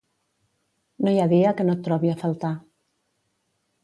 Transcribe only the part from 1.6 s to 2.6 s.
no et trobi a faltar.